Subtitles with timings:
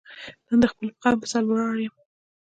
[0.47, 1.95] نن د خپل قوم په سر ولاړ یم.